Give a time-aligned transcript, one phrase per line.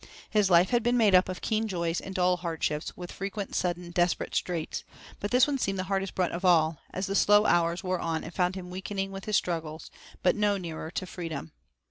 [0.31, 3.91] His life had been made up of keen joys and dull hardships, with frequent sudden
[3.91, 4.83] desperate straits,
[5.19, 8.33] but this seemed the hardest brunt of all, as the slow hours wore on and
[8.33, 9.91] found him weakening with his struggles,
[10.23, 11.51] but no nearer to freedom.